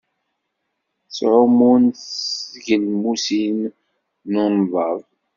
[1.07, 2.07] Ttɛumun s
[2.51, 3.59] tgelmusin
[4.31, 5.01] n unḍab.